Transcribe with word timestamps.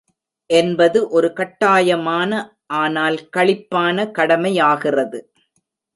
என்பது 0.49 0.99
ஒரு 1.09 1.29
கட்டாயமான, 1.33 2.31
ஆனால் 2.75 3.17
களிப்பான 3.37 4.07
கடமையாகிறது. 4.17 5.21